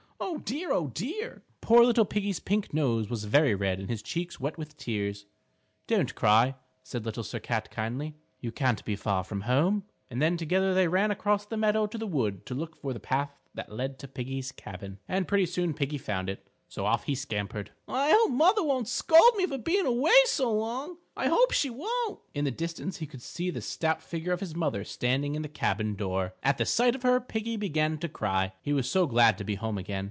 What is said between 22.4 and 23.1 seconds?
the distance he